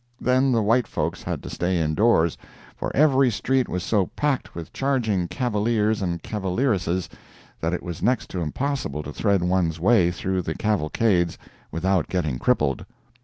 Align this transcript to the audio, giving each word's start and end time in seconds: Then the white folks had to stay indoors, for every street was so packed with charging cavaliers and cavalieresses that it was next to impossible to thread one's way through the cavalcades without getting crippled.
Then 0.19 0.51
the 0.51 0.63
white 0.63 0.87
folks 0.87 1.21
had 1.21 1.43
to 1.43 1.49
stay 1.51 1.79
indoors, 1.79 2.35
for 2.75 2.89
every 2.95 3.29
street 3.29 3.69
was 3.69 3.83
so 3.83 4.07
packed 4.15 4.55
with 4.55 4.73
charging 4.73 5.27
cavaliers 5.27 6.01
and 6.01 6.23
cavalieresses 6.23 7.07
that 7.59 7.73
it 7.75 7.83
was 7.83 8.01
next 8.01 8.31
to 8.31 8.41
impossible 8.41 9.03
to 9.03 9.13
thread 9.13 9.43
one's 9.43 9.79
way 9.79 10.09
through 10.09 10.41
the 10.41 10.55
cavalcades 10.55 11.37
without 11.71 12.07
getting 12.07 12.39
crippled. 12.39 12.83